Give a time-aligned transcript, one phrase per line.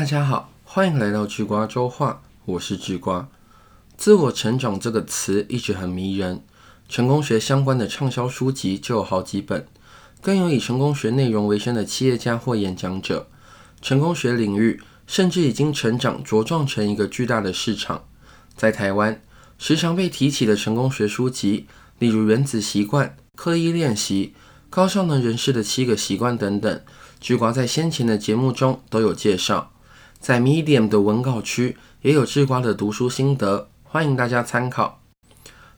[0.00, 3.28] 大家好，欢迎来到智瓜周话，我是智瓜。
[3.98, 6.42] 自我成长这个词一直很迷人，
[6.88, 9.68] 成功学相关的畅销书籍就有好几本，
[10.22, 13.28] 更有以成功学内容为生的企业家或演讲者。
[13.82, 18.04] 成功学领域甚至已经成长茁壮成一个巨大的市场。
[18.56, 19.20] 在台湾，
[19.58, 21.66] 时常被提起的成功学书籍，
[21.98, 23.06] 例如《原子习惯》
[23.36, 24.32] 《刻意练习》
[24.70, 26.80] 《高效能人士的七个习惯》等等。
[27.20, 29.69] 智瓜在先前的节目中都有介绍，
[30.20, 35.00] 在 Medium 的文稿区也有智瓜的读书心得，欢迎大家参考。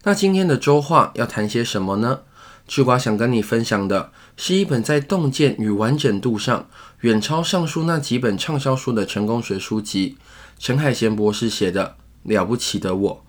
[0.02, 2.22] 那今天的周话要谈些什么呢？
[2.66, 6.68] 智瓜想跟你分享的是一本在洞见与完整度上
[7.02, 10.18] 远超上述那几本畅销书的成功学书籍——
[10.58, 11.96] 陈海贤博士写的
[12.28, 13.24] 《了不起的我》。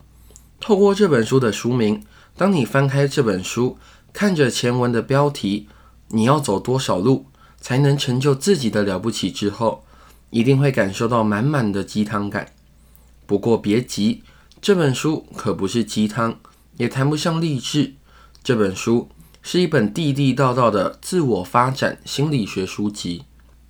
[0.60, 2.04] 透过这本书的书名，
[2.36, 3.78] 当你翻开这本书，
[4.12, 5.68] 看着前文的标题
[6.10, 7.28] “你要走多少路”。
[7.64, 9.86] 才能成就自己的了不起之后，
[10.34, 12.54] 一定会感受到满满的鸡汤感。
[13.28, 14.24] 不过别急，
[14.60, 16.40] 这本书可不是鸡汤，
[16.78, 17.94] 也谈不上励志。
[18.44, 19.10] 这本书
[19.44, 23.26] 是一本地地道道的自我发展心理学书籍。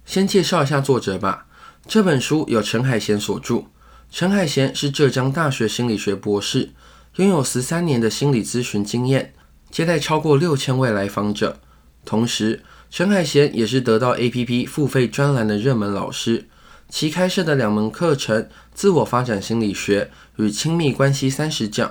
[0.05, 1.47] 先介绍一下作者吧。
[1.85, 3.65] 这本书由陈海贤所著。
[4.09, 6.71] 陈海贤是浙江大学心理学博士，
[7.17, 9.33] 拥有十三年的心理咨询经验，
[9.69, 11.59] 接待超过六千位来访者，
[12.05, 12.63] 同时。
[12.89, 16.47] 陈海贤也是得到 APP 付费专栏的热门老师，
[16.93, 20.11] 其开设的两门课程《自我发展心理学》
[20.43, 21.89] 与《亲密关系三十讲》，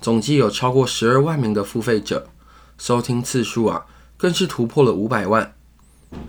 [0.00, 2.28] 总计有超过十二万名的付费者，
[2.78, 3.84] 收听次数啊
[4.16, 5.56] 更是突破了五百万。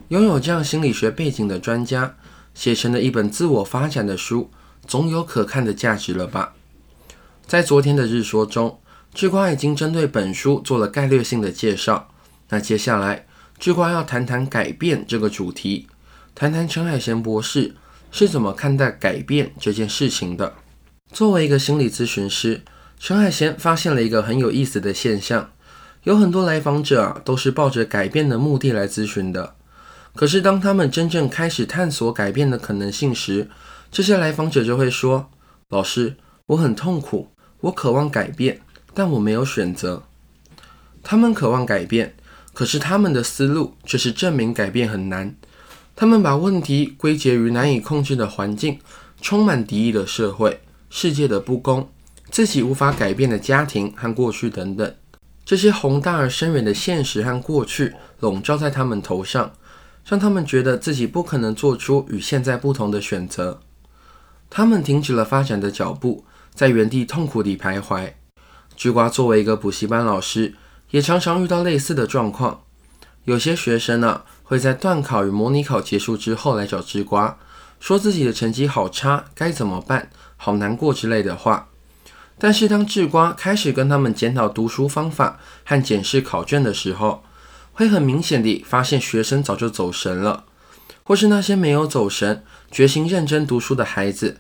[0.07, 2.15] 拥有这样心理学背景的专家，
[2.55, 4.49] 写成了一本自我发展的书，
[4.87, 6.55] 总有可看的价值了吧？
[7.45, 8.79] 在昨天的日说中，
[9.13, 12.09] 智瓜已经针对本书做了概略性的介绍，
[12.49, 13.27] 那接下来。
[13.59, 15.87] 智瓜要谈谈改变这个主题，
[16.33, 17.75] 谈谈陈海贤博士
[18.11, 20.53] 是怎么看待改变这件事情的。
[21.11, 22.61] 作为一个心理咨询师，
[22.99, 25.51] 陈海贤发现了一个很有意思的现象：
[26.03, 29.55] 有很多来访者，都是抱着改变的目的来咨询的。
[30.15, 33.49] 可是当他们真正开始探索改变的可能性时，
[33.91, 35.29] 这些来访者就会说
[35.69, 36.15] ：“老师，
[36.47, 37.29] 我很痛苦，
[37.61, 38.61] 我渴望改变，
[38.93, 40.03] 但我没有选择。”
[41.03, 42.15] 他们渴望改变。
[42.53, 45.35] 可是他们的思路却是证明改变很难。
[45.95, 48.79] 他们把问题归结于难以控制的环境、
[49.21, 51.89] 充满敌意的社会、世界的不公、
[52.29, 54.95] 自己无法改变的家庭和过去等等。
[55.45, 59.53] 这些宏大而深远的现实和过去笼罩在他们头上，
[60.05, 63.61] 让他们觉得自己不可能做出与现在不同的选择。
[64.49, 68.13] 他们停止了发展的脚步，在原地痛苦地徘徊。
[68.75, 70.55] 菊瓜作为一个补习班老师。
[70.91, 72.61] 也常常遇到类似的状况，
[73.25, 77.37] 有些学生呢会在段考与模拟考结束之后来找智瓜，
[77.79, 80.09] 说自己的成绩好差，该怎么办？
[80.37, 81.67] 好难过之类的话。
[82.37, 87.23] 但是当智瓜开始跟他们检讨读书方法和检视考卷的时候，
[87.73, 90.43] 会很明显地发现学生早就走神了，
[91.03, 94.39] 或是那些没有走神、决心认真读书的孩子，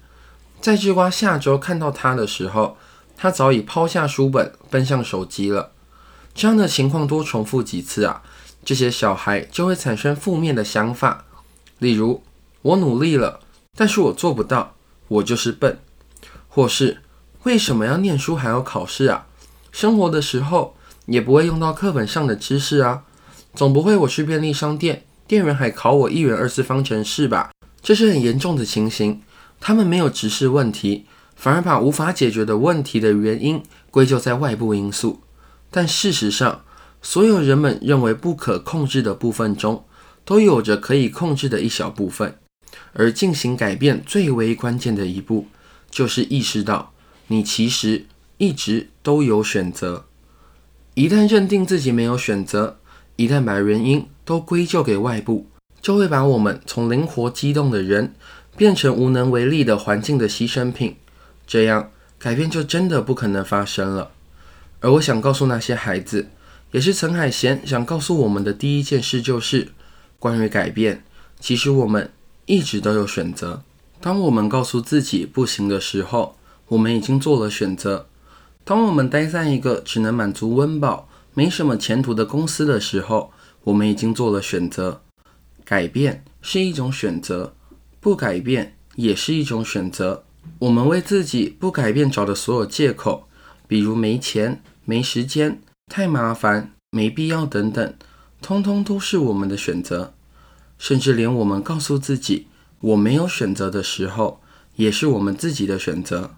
[0.61, 2.77] 在智瓜下周看到他的时候，
[3.17, 5.71] 他早已抛下书本，奔向手机了。
[6.33, 8.21] 这样的情况多重复几次啊，
[8.65, 11.25] 这些小孩就会产生负面的想法，
[11.77, 12.23] 例如
[12.63, 13.39] 我努力了，
[13.75, 14.73] 但是我做不到，
[15.07, 15.77] 我就是笨，
[16.49, 17.03] 或是
[17.43, 19.27] 为什么要念书还要考试啊？
[19.71, 23.03] 生活的时候也不会用到课本上的知识啊，
[23.53, 27.51] 总不会我去便利商店，店员还考我一元二次方程式吧？
[27.83, 29.21] 这是很严重的情形。
[29.59, 31.05] 他们没有直视问题，
[31.35, 33.61] 反而把无法解决的问题的原因
[33.91, 35.21] 归咎在外部因素。
[35.69, 36.64] 但事实上，
[37.05, 39.85] 所有人们认为不可控制的部分中，
[40.25, 42.39] 都有着可以控制的一小部分。
[42.93, 45.45] 而进行改变最为关键的一步，
[45.91, 46.93] 就是意识到
[47.27, 48.07] 你其实
[48.39, 50.05] 一直都有选择。
[50.95, 52.79] 一旦认定自己没有选择，
[53.17, 55.45] 一旦把原因都归咎给外部，
[55.79, 58.15] 就会把我们从灵活机动的人，
[58.57, 60.95] 变成无能为力的环境的牺牲品。
[61.45, 64.09] 这样，改变就真的不可能发生了。
[64.79, 66.29] 而我想告诉那些孩子，
[66.75, 69.69] 也是陈海贤想告诉我们的第一件事，就是
[70.19, 71.05] 关于改变。
[71.39, 72.11] 其实我们
[72.47, 73.63] 一直都有选择。
[74.01, 76.35] 当我们告诉自己不行的时候，
[76.67, 78.09] 我们已经做了选择。
[78.65, 83.31] 当我们待在一个只能满足温饱、没什么前途的公司的时候，
[83.63, 85.01] 我们已经做了选择。
[85.63, 87.55] 改变是一种选择，
[88.01, 90.25] 不改变也是一种选择。
[90.59, 93.29] 我们为自己不改变找的所有借口，
[93.65, 94.61] 比如没钱。
[94.87, 97.93] 没时间、太麻烦、没必要等等，
[98.41, 100.13] 通通都是我们的选择。
[100.77, 102.47] 甚至连我们告诉自己
[102.81, 104.41] 我没有选择的时候，
[104.75, 106.31] 也是我们自己的选择。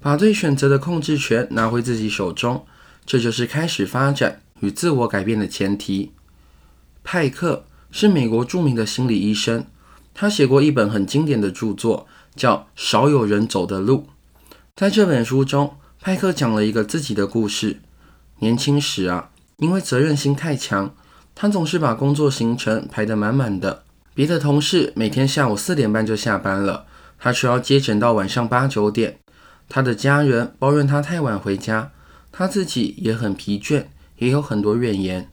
[0.00, 2.66] 把对选择的控制权拿回自己手中，
[3.06, 6.12] 这就是开始发展与自我改变的前提。
[7.04, 9.66] 派克是美国著名的心理医生，
[10.12, 14.08] 他写过一本很经典的著作，叫《少有人走的路》。
[14.74, 17.80] 在这本书中，派克讲了一个自己的故事。
[18.40, 20.94] 年轻时啊，因为责任心太强，
[21.34, 23.84] 他总是把工作行程排得满满的。
[24.14, 26.86] 别的同事每天下午四点半就下班了，
[27.18, 29.18] 他却要接诊到晚上八九点。
[29.68, 31.90] 他的家人抱怨他太晚回家，
[32.30, 33.86] 他自己也很疲倦，
[34.18, 35.30] 也有很多怨言。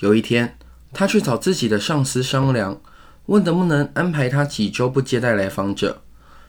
[0.00, 0.58] 有一天，
[0.92, 2.80] 他去找自己的上司商量，
[3.26, 6.02] 问能不能安排他几周不接待来访者。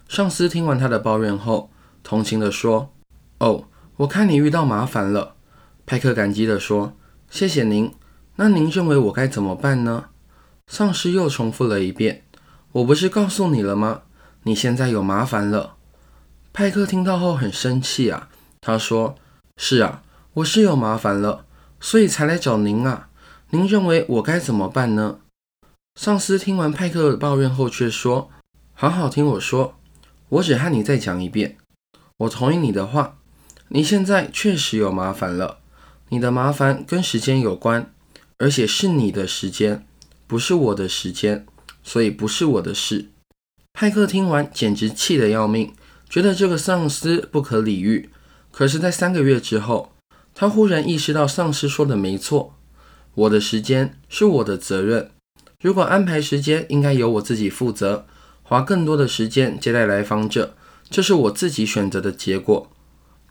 [0.10, 1.72] 上司听完他的抱怨后，
[2.04, 2.94] 同情地说
[3.40, 3.66] ：“哦，
[3.98, 5.36] 我看你遇到麻烦了。”
[5.88, 6.98] 派克感激地说
[7.32, 7.90] ：“谢谢您。
[8.36, 10.10] 那您认为我该怎么办呢？”
[10.68, 12.26] 上司又重复了一遍
[12.74, 14.02] ：“我不是告诉你了吗？
[14.44, 15.76] 你现在有麻烦了。”
[16.52, 18.28] 派克听到后很生气啊，
[18.60, 19.16] 他说
[19.56, 20.04] ：“是啊，
[20.34, 21.46] 我是有麻烦了，
[21.80, 23.08] 所以才来找您啊。
[23.52, 25.20] 您认为我该怎么办呢？”
[25.96, 28.30] 上司听完派克的抱怨后，却说
[28.76, 29.80] ：“好好听我说，
[30.28, 31.56] 我只和你再讲一遍。
[32.18, 33.16] 我同意你的话，
[33.70, 35.60] 你现在确实有麻烦了。
[36.10, 37.92] 你的麻烦跟时间有关，
[38.38, 39.86] 而且是你的时间，
[40.26, 41.46] 不是我的时间，
[41.84, 43.10] 所以不是我的事。”
[43.74, 45.74] 派克听完简直气得要命。
[46.10, 48.10] 觉得这个上司不可理喻，
[48.50, 49.92] 可是，在三个月之后，
[50.34, 52.56] 他忽然意识到上司说的没错。
[53.14, 55.12] 我的时间是我的责任，
[55.62, 58.06] 如果安排时间应该由我自己负责，
[58.42, 60.56] 花更多的时间接待来访者，
[60.90, 62.72] 这是我自己选择的结果。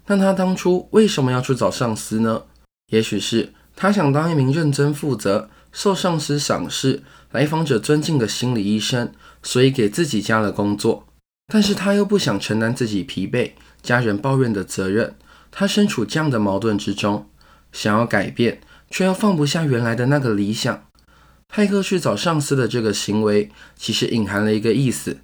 [0.09, 2.43] 那他当初为什么要去找上司呢？
[2.89, 7.03] 也许是他想当一名认真负责、受上司赏识、
[7.33, 9.13] 来访者尊敬的心理医生，
[9.43, 11.07] 所以给自己加了工作。
[11.53, 13.53] 但是他又不想承担自己疲惫、
[13.83, 15.15] 家人抱怨的责任，
[15.51, 17.29] 他身处这样的矛盾之中，
[17.73, 18.61] 想要改变，
[18.91, 20.85] 却又放不下原来的那个理想。
[21.49, 25.19] 派克去找上司的这个行为，其实隐含了一个意思：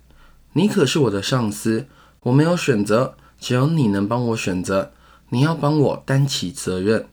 [0.53, 1.87] 你可是我的上司，
[2.20, 4.93] 我没有选择，只有你能帮我选择，
[5.31, 7.09] 你要帮我担起责任。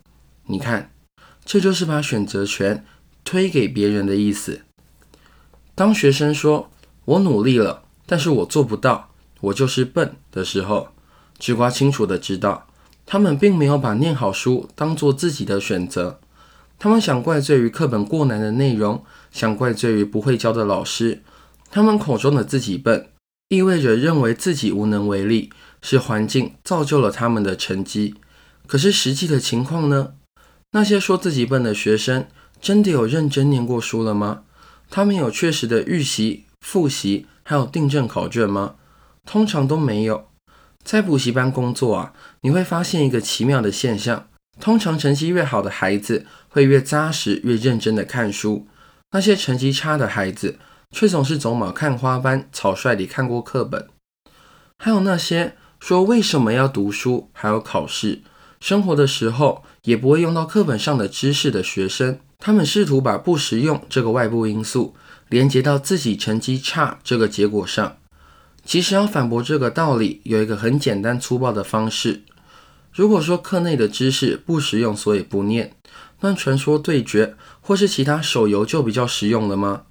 [0.52, 0.92] 你看，
[1.46, 2.84] 这就是把选择权
[3.24, 4.62] 推给别人的意思。
[5.76, 6.72] 当学生说
[7.06, 7.84] “我努力了”。
[8.08, 10.88] 但是我做不到，我就是笨的时候，
[11.38, 12.66] 智瓜清楚的知道，
[13.06, 16.20] 他们并没有把念好书当做自己的选择，
[16.80, 21.22] 他们想怪罪于课本过难的内容，想怪罪于不会教的老师，
[21.70, 23.10] 他们口中的自己笨，
[23.50, 25.52] 意味着认为自己无能为力，
[25.84, 28.16] 是环境造就了他们的成绩。
[28.66, 30.14] 可是实际的情况呢？
[30.72, 32.28] 那些说自己笨的学生，
[32.62, 34.44] 真的有认真念过书了吗？
[34.90, 37.26] 他们有确实的预习、复习？
[37.44, 38.76] 还有订正考卷吗？
[39.26, 40.28] 通常都没有。
[40.84, 44.28] 在补习班工作啊，你会发现一个奇妙的现象：
[44.60, 48.68] 通常成绩越好的孩子会越扎实、越认真的看书；
[49.12, 50.60] 那些成绩差的孩子
[50.92, 53.88] 却总是走马看花般草率地看过课本。
[54.78, 58.22] 还有那些说为什么要读书还要考试，
[58.60, 64.96] 生活的时候也不会用到课本上的知识的学生，他们试图把不实用这个外部因素。
[65.30, 67.98] 连接到自己成绩差这个结果上，
[68.66, 72.24] 其实要反驳这个道理，有一个很简单粗暴的方式。
[72.92, 75.76] 如果说课内的知识不实用，所以不念，
[76.22, 79.84] 那传说对决或是其他手游就比较实用了吗？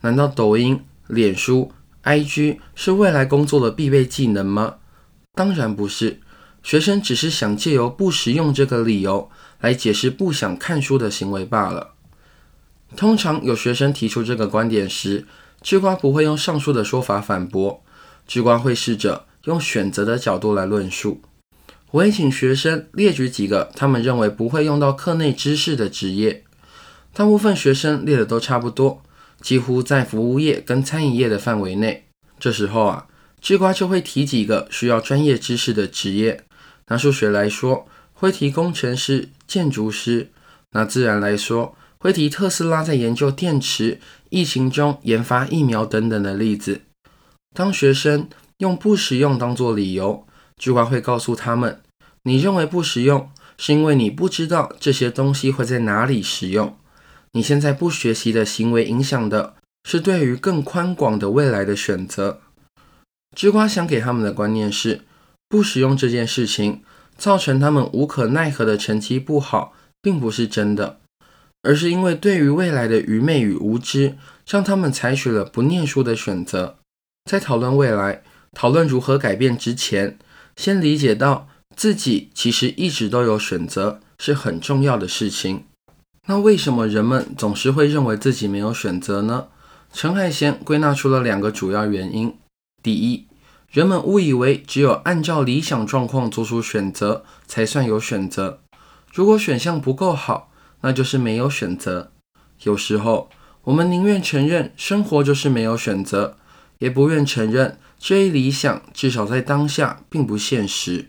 [0.00, 1.70] 难道抖音、脸书、
[2.02, 4.74] IG 是未来工作的必备技能吗？
[5.36, 6.18] 当然不是，
[6.62, 11.94] 学生只是想借由不实用这个理由来解释不想看书的行为罢了。
[12.96, 15.26] 通常有学生提出这个观点时，
[15.62, 17.82] 智瓜不会用上述的说法反驳，
[18.26, 21.22] 智瓜会试着用选择的角度来论述。
[21.92, 26.44] 我也请学生列举几个他们认为不会用到课内知识的职业，
[27.12, 29.02] 大部分学生列的都差不多，
[29.40, 32.06] 几乎在服务业跟餐饮业的范围内。
[32.38, 33.06] 这时候啊，
[33.40, 36.44] 智瓜就会提几个需要专业知识的职业。
[36.90, 40.26] 拿数学来说，会提工程师、建筑师；
[40.72, 46.82] 拿自然来说，会提特斯拉在研究电池、疫情中研发疫苗等等的例子。
[47.54, 48.28] 当学生
[48.58, 51.80] 用不实用当做理由，主管会告诉他们：
[52.24, 56.76] 你认为不实用，是因为你不知道这些东西会在哪里使用。
[57.32, 59.54] 你现在不学习的行为，影响的
[59.84, 62.40] 是对于更宽广的未来的选择。
[63.36, 65.02] 智瓜想给他们的观念是：
[65.50, 66.82] 不使用这件事情
[67.18, 71.00] 造成他们无可奈何的成绩不好，并不是真的。
[71.62, 74.16] 而是因为对于未来的愚昧与无知，
[74.48, 76.78] 让他们采取了不念书的选择。
[77.30, 78.22] 在讨论未来、
[78.54, 80.16] 讨论如何改变之前，
[80.56, 85.64] 先理解到自己其实一直都有选择，是很重要的事情。
[86.26, 89.48] 那为什么人们总是会认为自己没有选择呢？
[89.92, 92.34] 陈海贤归纳出了两个主要原因：
[92.82, 93.26] 第一，
[93.70, 98.60] 人们误以为只有按照理想状况做出选择才算有选择，
[99.12, 100.50] 如果选项不够好，
[100.80, 102.10] 那就是没有选择。
[102.64, 103.30] 有时候，
[103.62, 106.36] 我们宁愿承认生活就是没有选择，
[106.78, 111.08] 也不愿承认这一理想至少在当下并不现实。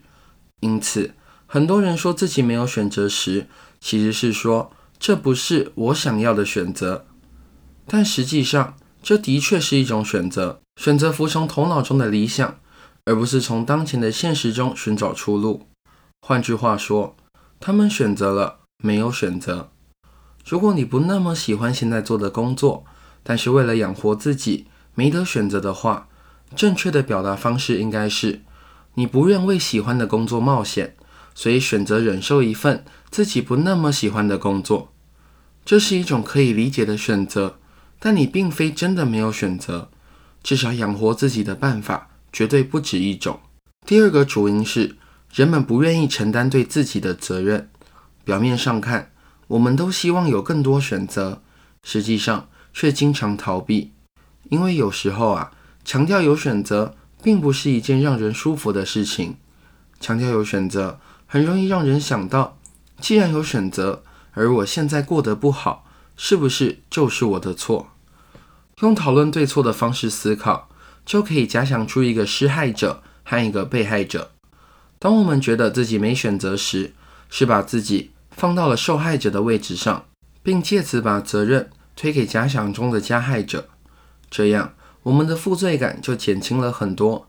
[0.59, 1.15] 因此，
[1.47, 3.47] 很多人说自己没有选择时，
[3.79, 7.07] 其实是说这不是我想要的选择。
[7.87, 12.59] 但实际上，这的确是一种选择，选择服从头脑中的理想，
[13.05, 15.67] 而不是从当前的现实中寻找出路。
[16.21, 17.15] 换句话说，
[17.59, 19.69] 他们选择了没有选择。
[20.45, 22.83] 如果你不那么喜欢现在做的工作，
[23.23, 26.07] 但是为了养活自己没得选择的话，
[26.55, 28.41] 正确的表达方式应该是：
[28.95, 30.95] 你不愿为喜欢的工作冒险，
[31.35, 34.91] 所以选择忍受一份自己不那么喜欢的工作。
[35.63, 37.57] 这是一种可以理解的选择。
[38.03, 39.91] 但你并非真的没有选择，
[40.43, 43.39] 至少养活自己的办法绝对不止一种。
[43.85, 44.97] 第二个主因是
[45.33, 47.69] 人们不愿意承担对自己的责任。
[48.23, 49.11] 表面上看，
[49.47, 51.41] 我们都希望有更多选择，
[51.83, 53.91] 实际上却经常逃避，
[54.49, 55.51] 因为有时候啊，
[55.83, 59.37] 强调有选择并不是一件让人舒服的事情。
[59.99, 62.57] 强调有选择，很容易让人想到，
[62.99, 65.87] 既然有选择，而我现在过得不好。
[66.17, 67.90] 是不是就是我的错？
[68.81, 70.69] 用讨论对错的方式思考，
[71.05, 74.31] 就可以假想出一个施害者和一个被害者。
[74.99, 76.93] 当我们觉得自己没选择时，
[77.29, 80.05] 是把自己放到了受害者的位置上，
[80.43, 83.69] 并借此把责任推给假想中的加害者。
[84.29, 84.73] 这样，
[85.03, 87.27] 我们的负罪感就减轻了很多。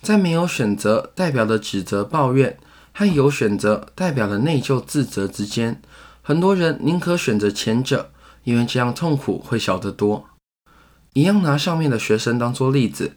[0.00, 2.58] 在没有选择代表的指责、抱怨，
[2.92, 5.82] 和有选择代表的内疚、自责之间，
[6.22, 8.12] 很多人宁可选择前者。
[8.44, 10.24] 因为这样痛苦会小得多。
[11.16, 13.16] 一样拿上面的学生当做例子，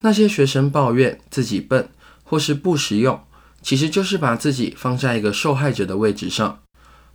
[0.00, 1.88] 那些学生抱怨自己笨
[2.24, 3.22] 或是不实用，
[3.62, 6.58] 其实就是把自己放在一个受害者的位置上。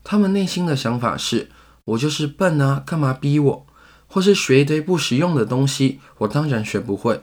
[0.01, 1.50] 他们内心的想法是：
[1.84, 3.68] 我就是笨啊，干嘛逼我？
[4.08, 7.22] 或是学一堆不实用的东西，我当然学不会。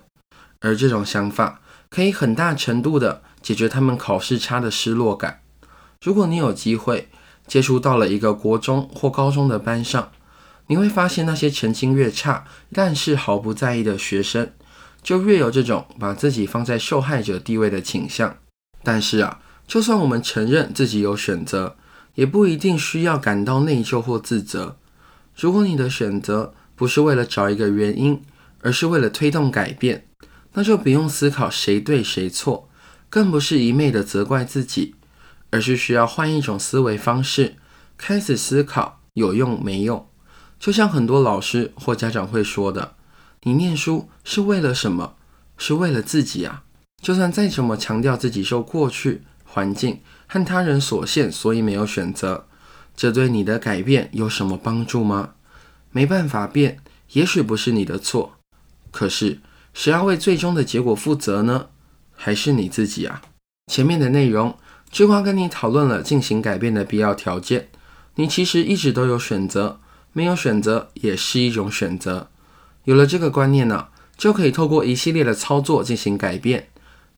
[0.60, 5.40] 而这种想法可以很大程度的解决他们考试差的失落感。
[6.02, 7.08] 如果你有机会
[7.46, 10.12] 接触到了一个国中或高中的班上，
[10.70, 14.52] 你会发现，那些成绩越差，但是毫不在意的学生，
[15.02, 18.36] 就越有这种把自己放在受害者地位的倾向。
[18.84, 21.76] 但是啊，就算我们承认自己有选择，
[22.14, 24.76] 也不一定需要感到内疚或自责。
[25.34, 28.22] 如果你的选择不是为了找一个原因，
[28.62, 30.06] 而是为了推动改变，
[30.52, 32.68] 那就不用思考谁对谁错，
[33.08, 34.94] 更不是一昧的责怪自己，
[35.50, 37.56] 而是需要换一种思维方式，
[37.98, 40.06] 开始思考有用没用。
[40.60, 42.92] 就像很多老师或家长会说的
[43.44, 45.14] ：“你念书是为了什么？
[45.56, 46.64] 是为了自己啊！
[47.02, 52.46] 就算再怎么强调自己受过去环境和他人所限，所以没有选择，
[52.94, 55.30] 这对你的改变有什么帮助吗？
[55.92, 56.80] 没办法变，
[57.12, 58.34] 也许不是你的错。
[58.90, 59.40] 可是
[59.72, 61.68] 谁要为最终的结果负责呢？
[62.14, 63.22] 还是你自己啊？
[63.72, 64.58] 前面的内容，
[64.90, 67.70] 志华跟你讨论了进行改变的必要条件。
[68.16, 69.80] 你其实一直都有选择。”
[70.12, 72.28] 没有选择也是一种选择。
[72.84, 76.68] 有了这个观念呢，就可以透过一系列的操作进行改变。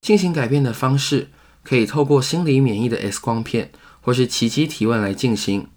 [0.00, 1.30] 进行改变的方式
[1.62, 3.70] 可以透过心理免疫的 X 光片
[4.00, 5.68] 或是奇迹提问来进行。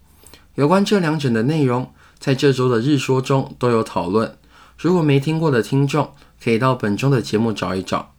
[0.56, 4.36] 有关这两者的内容，在这周的日说中都有讨论。
[4.76, 8.14] 如果没听过的听众，可以到本周的节目找一找。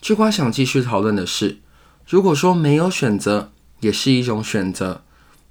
[0.00, 1.58] 智瓜想继续讨论的是，
[2.06, 5.04] 如果说没有选择也是一种选择，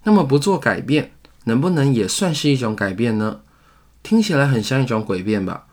[0.03, 1.12] 那么不做改变。
[1.45, 3.41] 能不能也算是一种改变呢？
[4.03, 5.67] 听起来很像一种诡辩吧。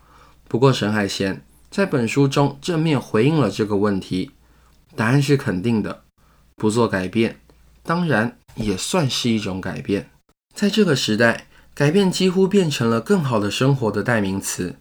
[0.47, 4.31] 不过沈海贤在本书中正面回应了这个问题，
[4.95, 6.03] 答案是肯定的。
[6.55, 7.39] 不做改变，
[7.83, 10.09] 当然也算是一种改变。
[10.53, 14.75] 在这个时代，改变几乎变成了更好的生活的代名词。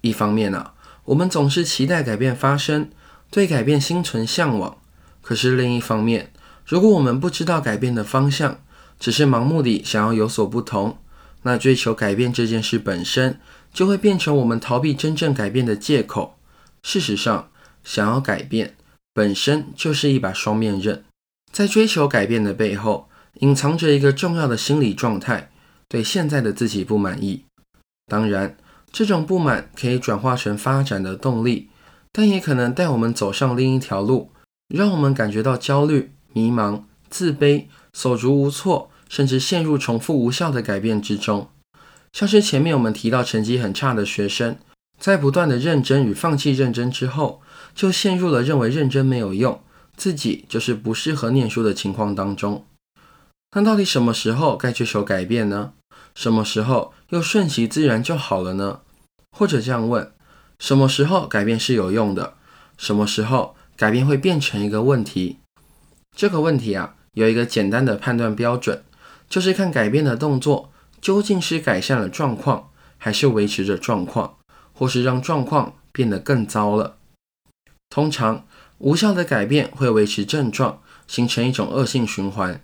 [0.00, 0.70] 一方面呢，
[1.04, 2.88] 我们总是期待改变发生，
[3.30, 4.78] 对改变心存向往。
[5.20, 6.32] 可是另一方面，
[6.64, 8.60] 如果我们不知道改变的方向，
[8.98, 10.98] 只是盲目地想要有所不同，
[11.42, 13.38] 那追求改变这件事本身
[13.72, 16.38] 就会变成我们逃避真正改变的借口。
[16.82, 17.50] 事实上，
[17.84, 18.76] 想要改变
[19.14, 21.04] 本身就是一把双面刃，
[21.52, 23.08] 在追求改变的背后，
[23.40, 25.50] 隐藏着一个重要的心理状态：
[25.88, 27.44] 对现在的自己不满意。
[28.06, 28.56] 当然，
[28.90, 31.68] 这种不满可以转化成发展的动力，
[32.10, 34.32] 但也可能带我们走上另一条路，
[34.68, 41.48] 让我们感觉到焦虑、迷茫、自卑、手足无措，甚至陷入重复无效的改变之中。
[42.12, 44.58] 像是前面我们提到成绩很差的学生，
[44.98, 47.40] 在不断的认真与放弃认真之后，
[47.74, 49.60] 就陷入了认为认真没有用，
[49.96, 52.64] 自己就是不适合念书的情况当中。
[53.52, 55.72] 那到底什么时候该追求改变呢？
[56.14, 58.80] 什么时候又顺其自然就好了呢？
[59.36, 60.12] 或者这样问：
[60.58, 62.34] 什么时候改变是有用的？
[62.76, 65.38] 什么时候改变会变成一个问题？
[66.16, 68.84] 这个问题啊，有一个简单的判断标准，
[69.28, 70.70] 就是看改变的动作
[71.00, 74.36] 究竟是改善了状况，还是维持着状况，
[74.72, 76.96] 或是让状况变得更糟了。
[77.90, 78.46] 通常
[78.78, 82.60] 无效的改变会维持症状，形成一种恶性循环。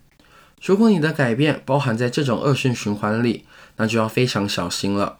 [0.62, 3.44] 如果你的改变包含在这种恶性循环里，
[3.78, 5.18] 那就要非常小心了。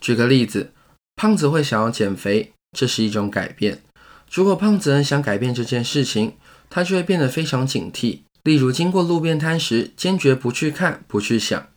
[0.00, 0.72] 举个例子，
[1.16, 3.82] 胖子会想要减肥，这是一种改变。
[4.30, 6.34] 如果胖子很想改变这件事情，
[6.70, 8.20] 他就会变得非常警惕。
[8.48, 11.68] 例如，经过路边摊时，坚决不去看、不去想。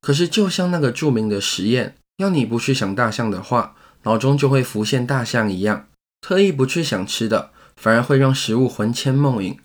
[0.00, 5.86] 可是，就像那个著名的实验，要你不去想大象的话，脑中就会浮现大象一样。
[6.22, 9.58] 特意不去想吃的，反而会让食物魂牵梦萦。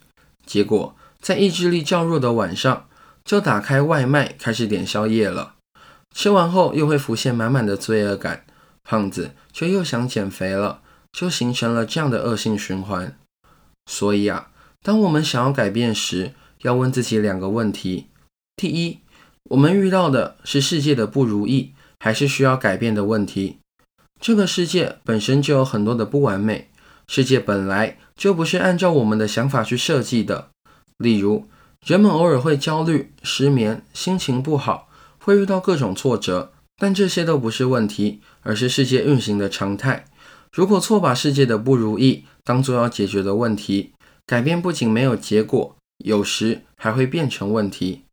[0.45, 2.87] 结果，在意志力较弱的晚上。
[3.25, 5.53] 就打开外卖开始点宵夜了，
[6.15, 8.43] 吃完后又会浮现满满的罪恶感，
[8.83, 13.15] 胖子却又想减肥了，就形成了这样的恶性循环。
[13.85, 14.49] 所以啊，
[14.81, 18.07] 当我们想要改变时，要问自己两个问题：
[18.55, 18.99] 第一，
[19.51, 23.59] 我们遇到的是世界的不如意，还是需要改变的问题？
[24.19, 26.69] 这个世界本身就有很多的不完美，
[27.07, 30.49] 世界本来就不是按照我们的想法去设计的，
[30.97, 31.47] 例如。
[31.85, 40.03] 人们偶尔会焦虑、失眠、心情不好，会遇到各种挫折，但这些都不是问题，而是世界运行的常态。
[40.51, 43.93] 如果错把世界的不如意当做要解决的问题，
[44.25, 48.03] 改变不仅没有结果，有时还会变成问题。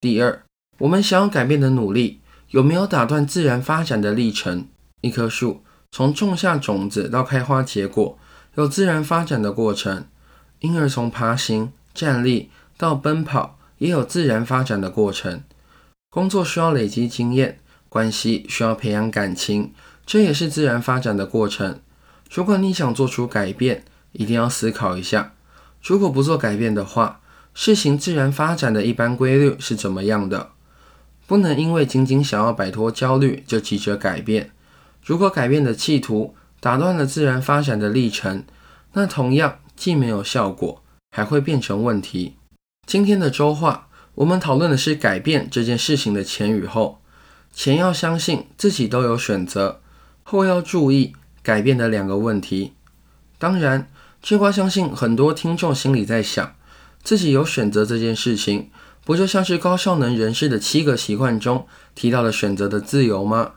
[0.00, 0.42] 第二，
[0.78, 4.68] 我们想要改变的努力有没有打断自然发展的历程？
[5.02, 8.18] 一棵树从种下种子到开花结果，
[8.54, 10.04] 有自然发展的过程；
[10.60, 12.50] 婴儿从爬行、站立。
[12.80, 15.42] 到奔跑也有自然发展的过程，
[16.10, 19.74] 工作需要累积经验，关系需要培养感情，
[20.06, 21.80] 这也是自然发展的过程。
[22.30, 25.34] 如果你想做出改变，一定要思考一下，
[25.82, 27.20] 如果不做改变的话，
[27.54, 30.50] 事情自然发展的一般规律是怎么样的？
[31.26, 34.50] 不能因为仅仅想要摆脱焦虑就急着改变。
[35.04, 38.44] 如果改变的企图打断了自然发展的历程，
[38.92, 42.36] 那同样既没有效果，还会变成问题。
[42.86, 47.00] 今天的周话，我们讨论的是改变这件事情的前与后。
[47.52, 49.80] 前要相信自己都有选择，
[50.22, 51.12] 后要注意
[51.42, 52.74] 改变的两个问题。
[53.38, 56.54] 当然，智瓜相信很多听众心里在想，
[57.02, 58.70] 自己有选择这件事情，
[59.04, 63.52] 不就像是高效能人士的七个习惯中提到的选择的自由吗？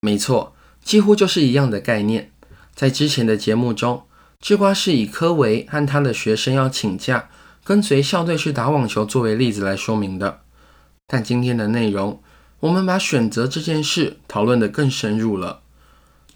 [0.00, 2.32] 没错，几乎就是一样的概念。
[2.74, 4.02] 在之前的节目中，
[4.40, 7.28] 智瓜是以科维和他的学生要请假。
[7.64, 10.42] 跟随校队去打网球作为例子来说明的，
[11.08, 12.22] 但今天的内容，
[12.60, 15.62] 我们把选择这件事讨论得更深入了。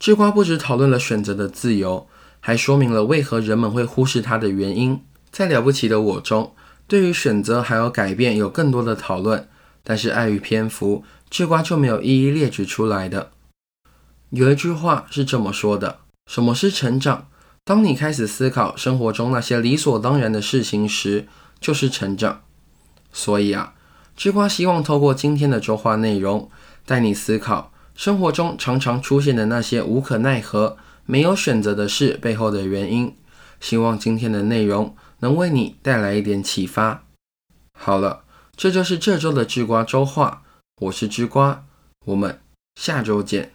[0.00, 2.08] 智瓜不止讨论了选择的自由，
[2.40, 5.00] 还说明了为何人们会忽视它的原因。
[5.30, 6.52] 在了不起的我中，
[6.88, 9.48] 对于选择还有改变有更多的讨论，
[9.84, 13.30] 但是碍于篇幅，智瓜就没有一一列举出来的。
[14.30, 17.28] 有一句话是这么说的：什么是成长？
[17.64, 21.28] 当你开始思考生活中那些理所当然的事情时，
[21.60, 22.42] 就是成长。
[23.12, 23.74] 所以啊，
[24.16, 26.50] 智瓜希望透过今天的周话内容，
[26.84, 30.76] 带你思考生活中常常出现的那些无可奈何、
[31.10, 33.16] 没有选择的事背后的原因。
[33.58, 37.04] 希望今天的内容能为你带来一点启发。
[37.76, 38.22] 好了，
[38.54, 40.44] 这就是这周的智瓜周话。
[40.82, 41.64] 我是智瓜，
[42.06, 42.40] 我们
[42.76, 43.52] 下周见。